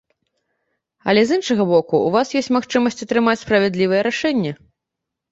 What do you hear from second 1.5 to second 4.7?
боку, у вас ёсць магчымасць атрымаць справядлівае рашэнне.